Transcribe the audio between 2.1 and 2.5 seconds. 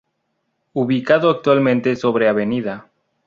Av.